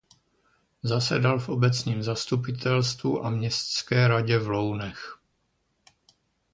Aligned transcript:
Zasedal 0.83 1.39
v 1.39 1.49
obecním 1.49 2.03
zastupitelstvu 2.03 3.25
a 3.25 3.29
městské 3.29 4.07
radě 4.07 4.39
v 4.39 4.47
Lounech. 4.49 5.19